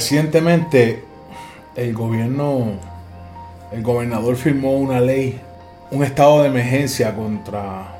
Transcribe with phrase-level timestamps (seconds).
[0.00, 1.04] recientemente
[1.76, 2.72] el gobierno,
[3.70, 5.38] el gobernador firmó una ley,
[5.90, 7.98] un estado de emergencia contra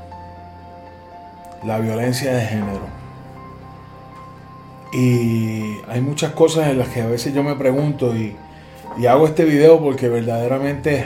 [1.63, 2.87] la violencia de género.
[4.91, 8.35] Y hay muchas cosas en las que a veces yo me pregunto y,
[9.07, 11.05] hago este video porque verdaderamente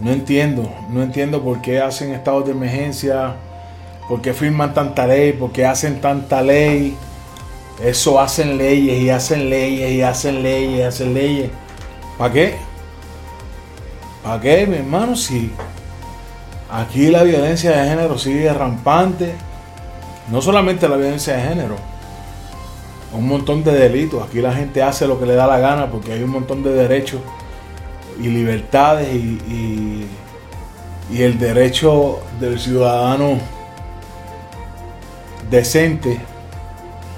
[0.00, 3.34] no entiendo, no entiendo por qué hacen estados de emergencia,
[4.08, 6.96] por qué firman tanta ley, por qué hacen tanta ley.
[7.80, 11.50] Eso hacen leyes y hacen leyes y hacen leyes y hacen leyes.
[12.18, 12.56] ¿Para qué?
[14.22, 15.16] ¿Para qué, mi hermano?
[15.16, 15.50] Si
[16.70, 19.34] aquí la violencia de género sigue rampante,
[20.30, 21.76] no solamente la violencia de género,
[23.12, 24.22] un montón de delitos.
[24.26, 26.72] Aquí la gente hace lo que le da la gana porque hay un montón de
[26.72, 27.20] derechos
[28.20, 30.06] y libertades y,
[31.10, 33.38] y, el derecho del ciudadano
[35.50, 36.18] decente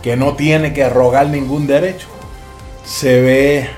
[0.05, 2.09] que no tiene que rogar ningún derecho
[2.85, 3.71] se ve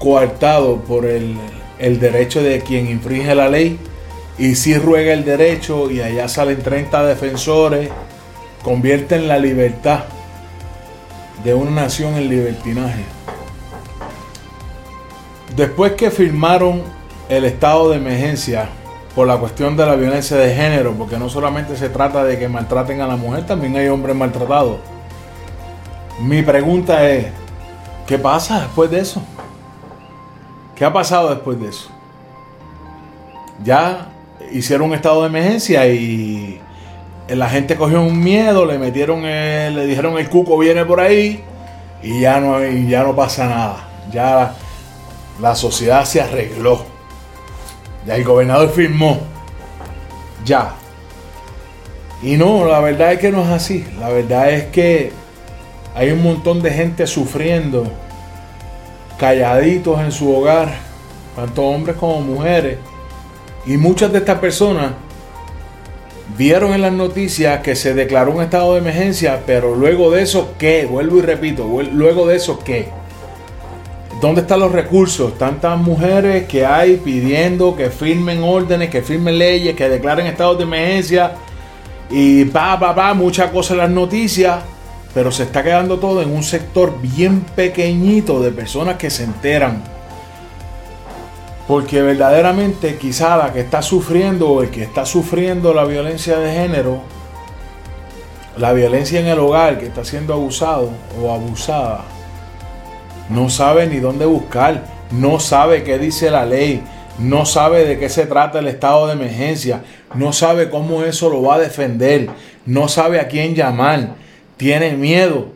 [0.00, 1.36] coartado por el,
[1.78, 3.78] el derecho de quien infringe la ley
[4.38, 7.90] y si ruega el derecho y allá salen 30 defensores,
[8.64, 10.00] convierten la libertad
[11.44, 13.04] de una nación en libertinaje.
[15.54, 16.82] Después que firmaron
[17.28, 18.68] el estado de emergencia
[19.14, 22.48] por la cuestión de la violencia de género, porque no solamente se trata de que
[22.48, 24.78] maltraten a la mujer, también hay hombres maltratados.
[26.20, 27.26] Mi pregunta es,
[28.06, 29.22] ¿qué pasa después de eso?
[30.74, 31.88] ¿Qué ha pasado después de eso?
[33.64, 34.08] Ya
[34.52, 36.60] hicieron un estado de emergencia y
[37.28, 41.42] la gente cogió un miedo, le metieron, le dijeron el cuco viene por ahí
[42.02, 43.88] y ya no, ya no pasa nada.
[44.12, 44.54] Ya
[45.40, 46.84] la, sociedad se arregló.
[48.06, 49.20] Ya el gobernador firmó.
[50.44, 50.74] Ya.
[52.22, 53.86] Y no, la verdad es que no es así.
[53.98, 55.12] La verdad es que
[55.94, 57.84] hay un montón de gente sufriendo,
[59.18, 60.72] calladitos en su hogar,
[61.36, 62.78] tanto hombres como mujeres.
[63.66, 64.92] Y muchas de estas personas
[66.36, 70.54] vieron en las noticias que se declaró un estado de emergencia, pero luego de eso,
[70.58, 70.86] ¿qué?
[70.86, 72.88] Vuelvo y repito, luego de eso, ¿qué?
[74.20, 75.38] ¿Dónde están los recursos?
[75.38, 80.64] Tantas mujeres que hay pidiendo que firmen órdenes, que firmen leyes, que declaren estados de
[80.64, 81.32] emergencia
[82.10, 84.62] y pa, pa, pa, muchas cosas en las noticias,
[85.14, 89.82] pero se está quedando todo en un sector bien pequeñito de personas que se enteran.
[91.66, 96.52] Porque verdaderamente quizá la que está sufriendo o el que está sufriendo la violencia de
[96.52, 97.00] género,
[98.56, 102.04] la violencia en el hogar, que está siendo abusado o abusada,
[103.28, 106.82] no sabe ni dónde buscar, no sabe qué dice la ley,
[107.18, 109.82] no sabe de qué se trata el estado de emergencia,
[110.14, 112.28] no sabe cómo eso lo va a defender,
[112.66, 114.14] no sabe a quién llamar,
[114.60, 115.46] tiene miedo.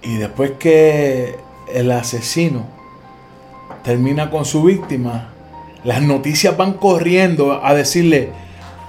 [0.00, 1.36] Y después que
[1.70, 2.64] el asesino
[3.84, 5.28] termina con su víctima,
[5.84, 8.32] las noticias van corriendo a decirle,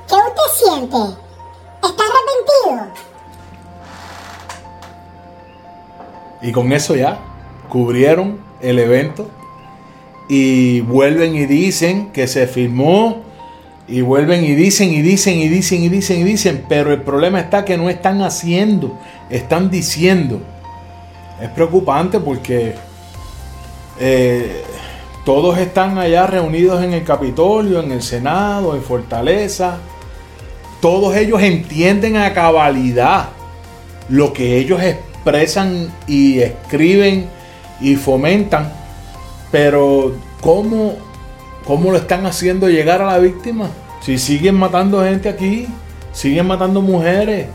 [0.08, 0.98] ¿qué usted siente?
[1.84, 2.94] ¿Está arrepentido?
[6.42, 7.20] Y con eso ya
[7.68, 9.30] cubrieron el evento
[10.30, 13.29] y vuelven y dicen que se firmó
[13.90, 17.40] y vuelven y dicen y dicen y dicen y dicen y dicen, pero el problema
[17.40, 20.42] está que no están haciendo, están diciendo.
[21.42, 22.76] Es preocupante porque
[24.00, 24.62] eh,
[25.26, 29.78] todos están allá reunidos en el Capitolio, en el Senado, en Fortaleza.
[30.82, 33.30] Todos ellos entienden a cabalidad
[34.08, 37.28] lo que ellos expresan y escriben
[37.82, 38.72] y fomentan.
[39.52, 40.96] Pero ¿cómo,
[41.70, 43.70] cómo lo están haciendo llegar a la víctima?
[44.02, 45.68] Si siguen matando gente aquí,
[46.12, 47.46] siguen matando mujeres,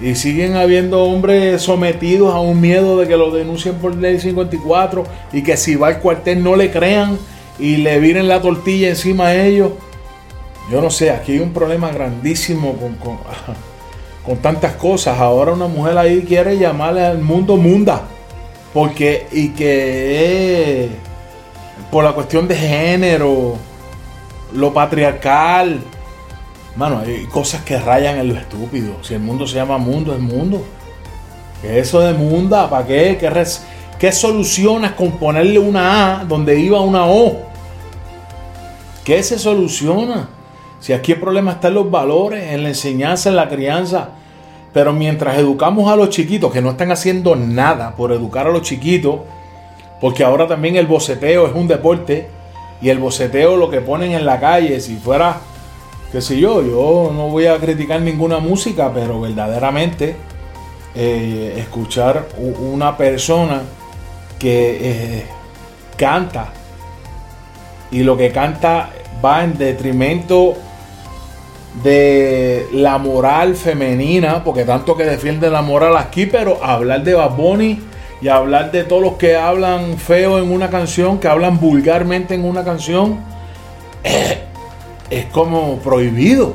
[0.00, 5.04] y siguen habiendo hombres sometidos a un miedo de que lo denuncien por ley 54
[5.34, 7.18] y que si va al cuartel no le crean
[7.58, 9.72] y le viren la tortilla encima a ellos.
[10.72, 15.18] Yo no sé, aquí hay un problema grandísimo con, con, tantas cosas.
[15.18, 18.04] Ahora una mujer ahí quiere llamarle al mundo munda.
[18.72, 20.88] Porque, y que
[21.90, 23.56] por la cuestión de género,
[24.52, 25.80] lo patriarcal,
[26.76, 28.94] Mano, hay cosas que rayan en lo estúpido.
[29.02, 30.64] Si el mundo se llama mundo, es mundo.
[31.60, 32.70] ¿Qué eso de munda?
[32.70, 33.18] ¿Para qué?
[33.18, 33.30] ¿Qué,
[33.98, 37.42] ¿Qué solucionas con ponerle una A donde iba una O?
[39.04, 40.28] ¿Qué se soluciona?
[40.78, 44.10] Si aquí el problema está en los valores, en la enseñanza, en la crianza.
[44.72, 48.62] Pero mientras educamos a los chiquitos, que no están haciendo nada por educar a los
[48.62, 49.16] chiquitos,
[50.00, 52.28] porque ahora también el boceteo es un deporte,
[52.82, 55.40] y el boceteo lo que ponen en la calle, si fuera
[56.10, 60.16] qué sé yo, yo no voy a criticar ninguna música, pero verdaderamente
[60.94, 63.62] eh, escuchar una persona
[64.38, 65.24] que eh,
[65.96, 66.48] canta
[67.92, 68.90] y lo que canta
[69.24, 70.54] va en detrimento
[71.84, 77.36] de la moral femenina, porque tanto que defiende la moral aquí, pero hablar de Bad
[78.22, 82.44] y hablar de todos los que hablan feo en una canción, que hablan vulgarmente en
[82.44, 83.20] una canción,
[84.04, 84.44] eh,
[85.08, 86.54] es como prohibido.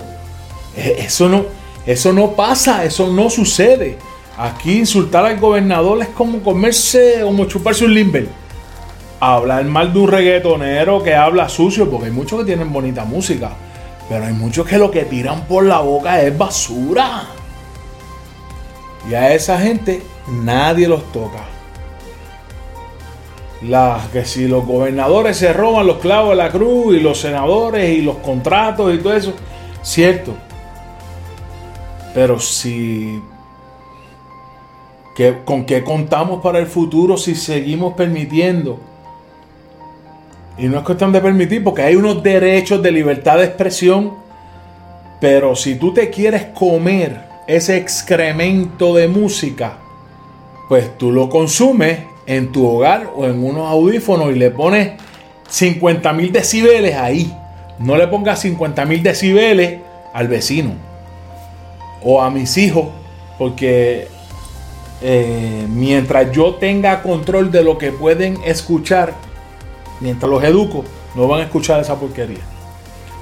[0.77, 1.45] Eh, eso no,
[1.85, 3.97] eso no pasa, eso no sucede.
[4.37, 8.27] Aquí insultar al gobernador es como comerse, como chuparse un limber.
[9.19, 13.51] Hablar mal de un reggaetonero que habla sucio, porque hay muchos que tienen bonita música,
[14.07, 17.23] pero hay muchos que lo que tiran por la boca es basura.
[19.09, 21.54] Y a esa gente nadie los toca.
[23.67, 27.97] La, que si los gobernadores se roban los clavos de la cruz y los senadores
[27.97, 29.33] y los contratos y todo eso,
[29.81, 30.33] cierto.
[32.13, 33.21] Pero si
[35.15, 38.79] que, ¿Con qué contamos para el futuro si seguimos permitiendo?
[40.57, 44.13] Y no es cuestión de permitir, porque hay unos derechos de libertad de expresión,
[45.21, 49.77] pero si tú te quieres comer ese excremento de música,
[50.67, 54.93] pues tú lo consumes en tu hogar o en unos audífonos y le pones
[55.49, 57.33] 50 mil decibeles ahí.
[57.79, 59.79] No le pongas 50 mil decibeles
[60.13, 60.71] al vecino
[62.01, 62.87] o a mis hijos,
[63.37, 64.07] porque
[65.01, 69.13] eh, mientras yo tenga control de lo que pueden escuchar,
[69.99, 70.85] mientras los educo,
[71.15, 72.43] no van a escuchar esa porquería.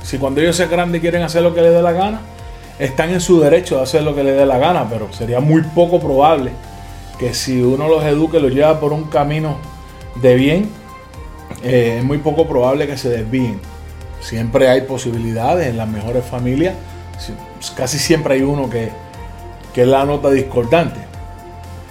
[0.03, 2.21] Si cuando ellos sean grandes quieren hacer lo que les dé la gana,
[2.77, 5.61] están en su derecho de hacer lo que les dé la gana, pero sería muy
[5.61, 6.51] poco probable
[7.23, 9.55] que si uno los eduque, los lleva por un camino
[10.15, 10.69] de bien,
[11.63, 13.61] eh, es muy poco probable que se desvíen.
[14.19, 16.75] Siempre hay posibilidades en las mejores familias,
[17.77, 18.89] casi siempre hay uno que,
[19.73, 20.99] que es la nota discordante.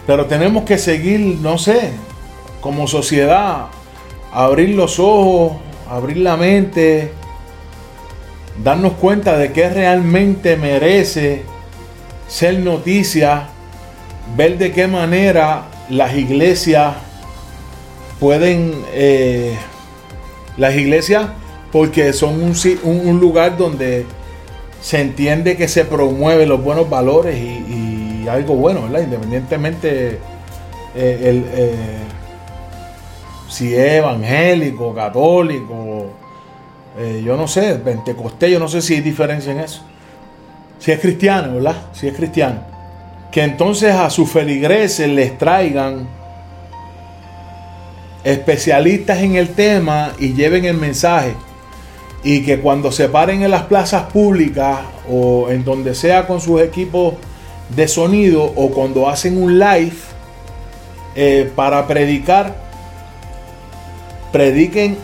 [0.06, 1.92] Pero tenemos que seguir, no sé,
[2.60, 3.68] como sociedad,
[4.34, 5.52] abrir los ojos,
[5.88, 7.10] abrir la mente,
[8.62, 11.44] darnos cuenta de que realmente merece
[12.28, 13.48] ser noticia,
[14.36, 16.94] ver de qué manera las iglesias
[18.18, 19.56] pueden, eh,
[20.56, 21.26] las iglesias,
[21.70, 24.06] porque son un, un, lugar donde
[24.80, 29.00] se entiende que se promueven los buenos valores y algo bueno, ¿verdad?
[29.00, 30.18] Independientemente
[30.94, 31.74] eh, el, eh,
[33.48, 36.06] si es evangélico, católico,
[37.24, 39.82] yo no sé, pentecostés, yo no sé si hay diferencia en eso.
[40.78, 41.76] Si es cristiano, ¿verdad?
[41.92, 42.71] Si es cristiano.
[43.32, 46.06] Que entonces a sus feligreses les traigan
[48.22, 51.34] especialistas en el tema y lleven el mensaje.
[52.22, 54.78] Y que cuando se paren en las plazas públicas
[55.10, 57.14] o en donde sea con sus equipos
[57.74, 59.96] de sonido o cuando hacen un live
[61.16, 62.54] eh, para predicar,
[64.30, 64.96] prediquen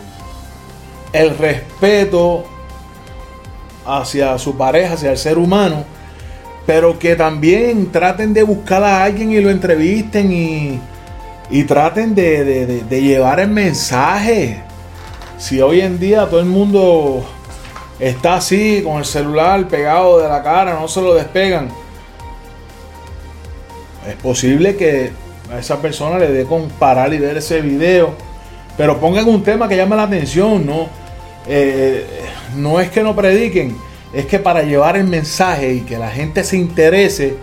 [1.13, 2.45] el respeto
[3.85, 5.83] hacia su pareja, hacia el ser humano,
[6.69, 10.79] pero que también traten de buscar a alguien y lo entrevisten y,
[11.49, 14.61] y traten de, de llevar el mensaje.
[15.39, 17.25] Si hoy en día todo el mundo
[17.99, 21.69] está así, con el celular pegado de la cara, no se lo despegan
[24.07, 25.09] es posible que
[25.51, 28.13] a esa persona le dé con parar y ver ese video.
[28.77, 30.87] Pero pongan un tema que llame la atención, ¿no?
[31.47, 32.05] Eh,
[32.55, 33.75] no es que no prediquen,
[34.13, 37.35] es que para llevar el mensaje y que la gente se interese,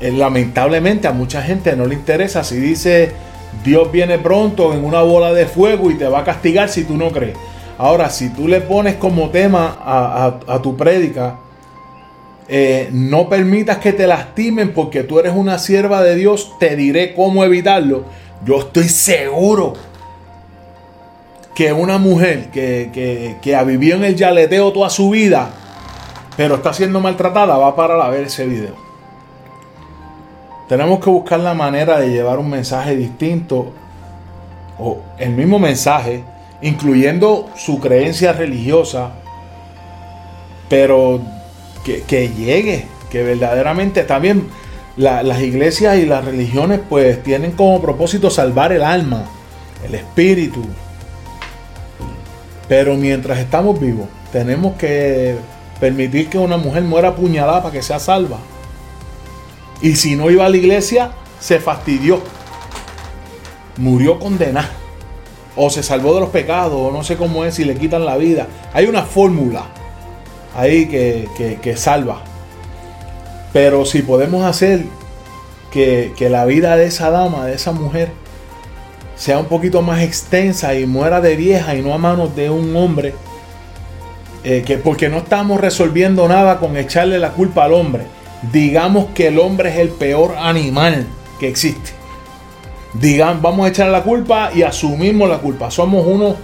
[0.00, 3.12] eh, lamentablemente a mucha gente no le interesa si dice
[3.62, 6.96] Dios viene pronto en una bola de fuego y te va a castigar si tú
[6.96, 7.36] no crees.
[7.78, 11.38] Ahora, si tú le pones como tema a, tu prédica,
[12.48, 17.14] eh, no permitas que te lastimen porque tú eres una sierva de Dios, te diré
[17.14, 18.04] cómo evitarlo.
[18.44, 19.74] Yo estoy seguro
[21.54, 25.50] que una mujer que, que, ha vivido en el yaleteo toda su vida,
[26.36, 28.74] pero está siendo maltratada, va a parar a ver ese video.
[30.68, 33.72] Tenemos que buscar la manera de llevar un mensaje distinto
[34.78, 36.24] o el mismo mensaje,
[36.62, 39.12] incluyendo su creencia religiosa,
[40.68, 41.20] pero
[41.84, 44.48] que, llegue, que verdaderamente también
[44.96, 49.24] las iglesias y las religiones pues tienen como propósito salvar el alma,
[49.86, 50.64] el espíritu.
[52.68, 55.36] Pero mientras estamos vivos, tenemos que
[55.84, 58.38] permitir que una mujer muera apuñalada para que sea salva.
[59.82, 62.22] Y si no iba a la iglesia, se fastidió.
[63.76, 64.70] Murió condenada.
[65.54, 68.16] O se salvó de los pecados, o no sé cómo es, si le quitan la
[68.16, 68.46] vida.
[68.72, 69.66] Hay una fórmula
[70.56, 72.22] ahí que, salva.
[73.52, 74.86] Pero si podemos hacer
[75.70, 78.10] que, que la vida de esa dama, de esa mujer,
[79.16, 82.74] sea un poquito más extensa y muera de vieja y no a manos de un
[82.74, 83.12] hombre.
[84.44, 88.04] Eh, que porque no estamos resolviendo nada con echarle la culpa al hombre.
[88.52, 91.06] Digamos que el hombre es el peor animal
[91.40, 91.92] que existe.
[92.92, 95.70] Digan, vamos a echar la culpa y asumimos la culpa.
[95.70, 96.36] Somos unos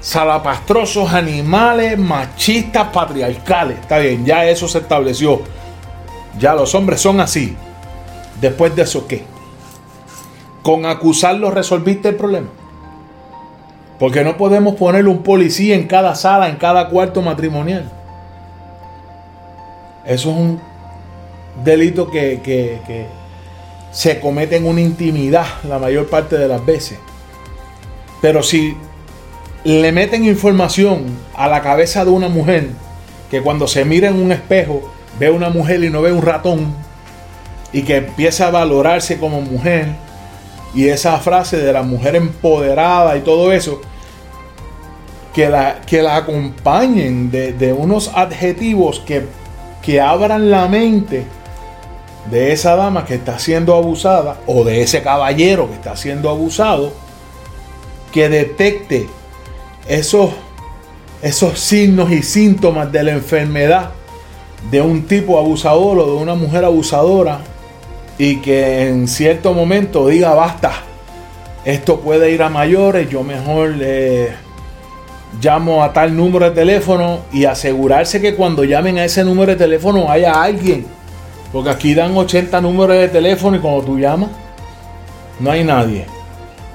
[0.00, 3.80] salapastrosos animales machistas patriarcales.
[3.80, 5.42] Está bien, ya eso se estableció.
[6.38, 7.56] Ya los hombres son así.
[8.40, 9.24] Después de eso, ¿qué?
[10.62, 12.48] Con acusarlos resolviste el problema.
[13.98, 17.90] Porque no podemos ponerle un policía en cada sala, en cada cuarto matrimonial.
[20.04, 20.60] Eso es un
[21.64, 23.06] delito que, que
[23.90, 26.98] se comete en una intimidad la mayor parte de las veces.
[28.20, 28.76] Pero si
[29.64, 32.68] le meten información a la cabeza de una mujer
[33.30, 36.74] que cuando se mira en un espejo ve una mujer y no ve un ratón
[37.72, 39.88] y que empieza a valorarse como mujer
[40.76, 43.80] y esa frase de la mujer empoderada y todo eso,
[45.34, 49.24] que la, que la acompañen de, unos adjetivos que,
[49.80, 51.24] que abran la mente
[52.30, 56.92] de esa dama que está siendo abusada o de ese caballero que está siendo abusado,
[58.12, 59.08] que detecte
[59.88, 60.30] esos,
[61.22, 63.92] esos signos y síntomas de la enfermedad
[64.70, 67.40] de un tipo abusador o de una mujer abusadora
[68.18, 70.72] y que en cierto momento diga basta,
[71.64, 74.30] esto puede ir a mayores, yo mejor le
[75.40, 79.58] llamo a tal número de teléfono y asegurarse que cuando llamen a ese número de
[79.58, 80.86] teléfono haya alguien.
[81.52, 84.30] Porque aquí dan 80 números de teléfono y cuando tú llamas,
[85.40, 86.06] no hay nadie.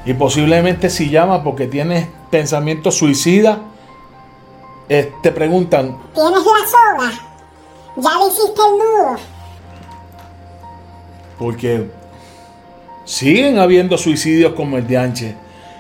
[0.06, 3.60] Y posiblemente si llamas porque tienes pensamiento suicida,
[4.90, 7.12] eh, te preguntan, ¿tienes la soga?
[7.98, 9.41] ¿Ya le hiciste el nudo?
[11.42, 11.90] Porque
[13.04, 15.36] siguen habiendo suicidios como el de Anche.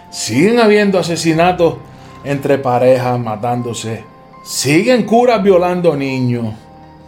[0.10, 1.76] Siguen habiendo asesinatos
[2.24, 4.04] entre parejas matándose.
[4.44, 6.56] Siguen curas violando niños.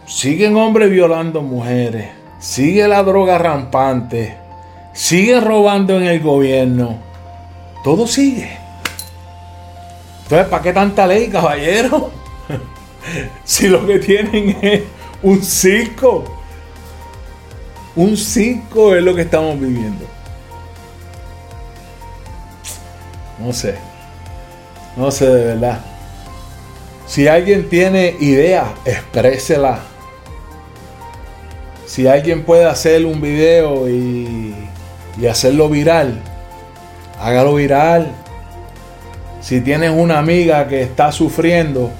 [0.06, 2.10] Siguen hombres violando mujeres.
[2.38, 4.36] Sigue la droga rampante.
[4.92, 6.98] Siguen robando en el gobierno.
[7.82, 8.56] Todo sigue.
[10.22, 12.12] Entonces, ¿para qué tanta ley, caballero?
[13.44, 14.82] si lo que tienen es
[15.24, 16.33] un circo.
[17.96, 20.04] Un circo es lo que estamos viviendo.
[23.38, 23.76] No sé.
[24.96, 25.80] No sé de verdad.
[27.06, 29.80] Si alguien tiene idea, exprésela.
[31.86, 34.54] Si alguien puede hacer un video y,
[35.20, 36.20] y hacerlo viral,
[37.20, 38.12] hágalo viral.
[39.40, 41.90] Si tienes una amiga que está sufriendo,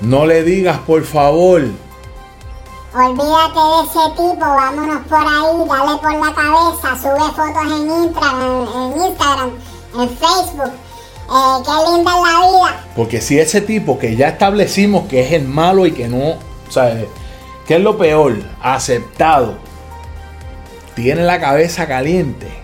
[0.00, 1.62] no le digas por favor,
[2.96, 7.90] Olvídate de ese tipo, vámonos por ahí, dale por la cabeza, sube fotos en
[9.02, 9.50] Instagram,
[9.98, 10.72] en, Facebook.
[11.26, 12.84] Eh, qué linda es la vida.
[12.94, 16.36] Porque si ese tipo que ya establecimos que es el malo y que no,
[16.68, 17.06] ¿sabes?
[17.66, 18.36] ¿Qué es lo peor?
[18.62, 19.56] Aceptado.
[20.94, 22.62] Tiene la cabeza caliente.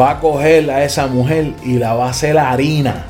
[0.00, 3.06] Va a coger a esa mujer y la va a hacer harina.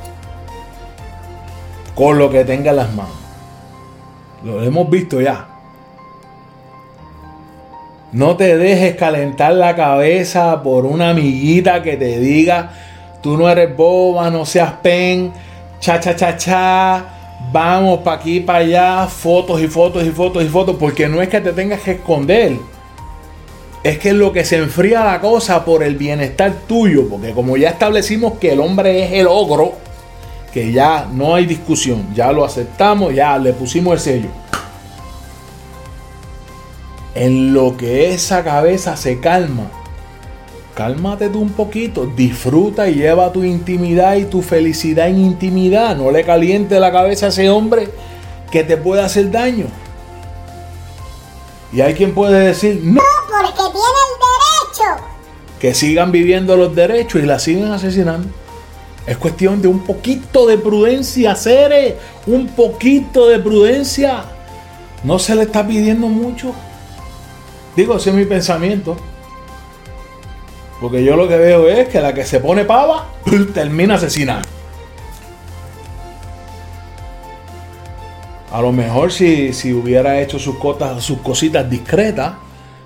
[1.95, 3.26] Con lo que tenga en las manos.
[4.45, 5.49] Lo hemos visto ya.
[8.13, 12.71] No te dejes calentar la cabeza por una amiguita que te diga,
[13.23, 15.33] tú no eres boba, no seas pen,
[15.81, 17.05] cha, cha, cha, cha,
[17.53, 21.29] vamos para aquí, para allá, fotos y fotos y fotos y fotos, porque no es
[21.29, 22.53] que te tengas que esconder.
[23.83, 27.57] Es que es lo que se enfría la cosa por el bienestar tuyo, porque como
[27.57, 29.75] ya establecimos que el hombre es el ogro,
[30.53, 34.29] que ya no hay discusión, ya lo aceptamos, ya le pusimos el sello.
[37.15, 39.71] En lo que esa cabeza se calma,
[40.75, 45.97] cálmate tú un poquito, disfruta y lleva tu intimidad y tu felicidad en intimidad.
[45.97, 47.89] No le caliente la cabeza a ese hombre
[48.51, 49.67] que te puede hacer daño.
[51.73, 55.05] Y hay quien puede decir, no, porque tiene el derecho.
[55.61, 58.29] Que sigan viviendo los derechos y la siguen asesinando.
[59.07, 61.95] Es cuestión de un poquito de prudencia, seres.
[62.27, 64.25] Un poquito de prudencia.
[65.05, 66.53] No se le está pidiendo mucho.
[67.77, 68.97] Digo, ese es mi pensamiento.
[70.81, 73.13] Porque yo lo que veo es que la que se pone pava
[73.55, 74.49] termina asesinando.
[78.51, 82.35] A lo mejor si, hubiera hecho sus, cotas, sus cositas discretas,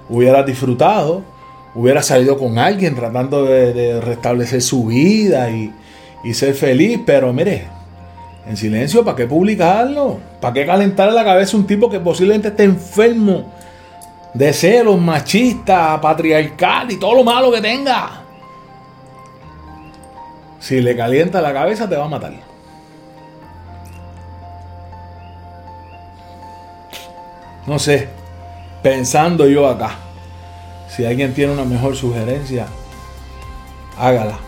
[0.08, 1.22] hubiera disfrutado,
[1.74, 5.72] hubiera salido con alguien tratando de restablecer su vida y,
[6.22, 7.64] y ser feliz, pero mire,
[8.46, 10.18] en silencio, ¿para qué publicarlo?
[10.40, 13.46] ¿Para qué calentar la cabeza un tipo que posiblemente esté enfermo
[14.34, 18.22] de celos, machista, patriarcal y todo lo malo que tenga.
[20.58, 22.32] Si le calienta la cabeza, te va a matar.
[27.66, 28.08] No sé,
[28.82, 29.96] pensando yo acá,
[30.88, 32.66] si alguien tiene una mejor sugerencia,
[33.98, 34.38] hágala.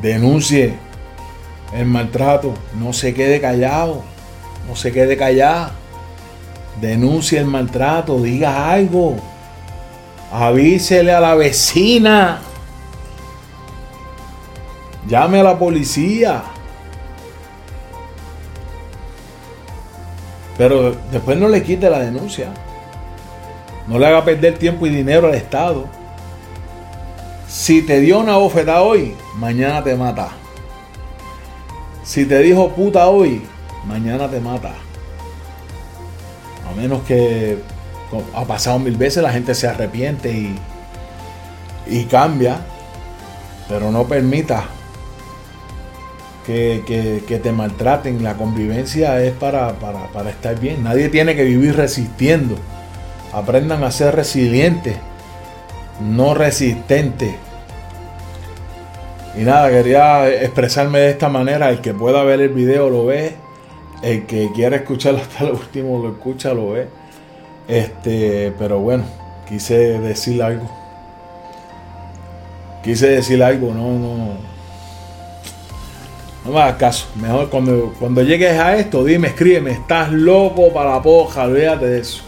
[0.00, 0.74] Denuncie
[1.72, 4.02] el maltrato, no se quede callado,
[4.68, 5.70] no se quede callado.
[6.80, 9.16] Denuncie el maltrato, diga algo.
[10.32, 12.40] Avísele a la vecina.
[15.08, 16.42] Llame a la policía.
[20.58, 22.50] Pero después no le quite la denuncia.
[23.86, 25.86] No le haga perder tiempo y dinero al Estado.
[27.56, 30.28] Si te dio una bofetada hoy, mañana te mata.
[32.04, 33.42] Si te dijo puta hoy,
[33.86, 34.74] mañana te mata.
[36.70, 37.56] A menos que
[38.34, 40.54] ha pasado mil veces, la gente se arrepiente y,
[41.86, 42.58] y cambia.
[43.70, 44.64] Pero no permita
[46.44, 48.22] que, te maltraten.
[48.22, 50.84] La convivencia es para, para, estar bien.
[50.84, 52.54] Nadie tiene que vivir resistiendo.
[53.32, 54.98] Aprendan a ser resilientes,
[56.02, 57.45] no resistentes.
[59.36, 61.68] Y nada, quería expresarme de esta manera.
[61.68, 63.36] El que pueda ver el video lo ve.
[64.02, 66.88] El que quiera escucharlo hasta lo último lo escucha, lo ve.
[67.68, 69.04] Este, pero bueno,
[69.48, 70.70] quise decir algo.
[72.82, 74.56] Quise decir algo, no, no.
[76.44, 77.06] No me hagas caso.
[77.16, 79.72] Mejor cuando, cuando llegues a esto, dime, escríbeme.
[79.72, 81.44] Estás loco para la poja.
[81.44, 82.25] Olvídate de eso.